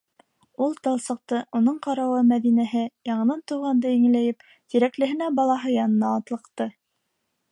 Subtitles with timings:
[0.67, 4.43] Ул талсыҡты, уның ҡарауы Мәҙинәһе, яңынан тыуғандай еңеләйеп,
[4.75, 6.71] Тирәклеһенә- балаһы янына атлыҡты.